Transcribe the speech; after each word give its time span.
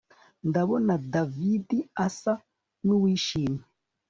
Ndabona 0.49 0.93
David 1.13 1.67
asa 2.05 2.33
nuwishimye 2.85 3.63